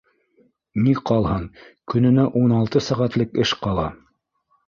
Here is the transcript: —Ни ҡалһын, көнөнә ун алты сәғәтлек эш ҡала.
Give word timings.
—Ни 0.85 0.93
ҡалһын, 1.09 1.43
көнөнә 1.93 2.25
ун 2.41 2.55
алты 2.61 2.83
сәғәтлек 2.87 3.37
эш 3.45 3.55
ҡала. 3.67 3.87